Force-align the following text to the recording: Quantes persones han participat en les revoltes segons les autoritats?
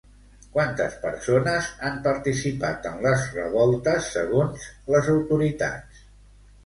Quantes 0.53 0.95
persones 1.01 1.67
han 1.89 1.99
participat 2.07 2.89
en 2.93 2.97
les 3.09 3.27
revoltes 3.35 4.09
segons 4.17 4.65
les 4.95 5.13
autoritats? 5.19 6.01